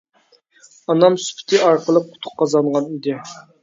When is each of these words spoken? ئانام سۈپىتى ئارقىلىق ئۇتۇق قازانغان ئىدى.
ئانام 0.93 1.19
سۈپىتى 1.27 1.63
ئارقىلىق 1.69 2.11
ئۇتۇق 2.13 2.39
قازانغان 2.43 2.93
ئىدى. 2.95 3.19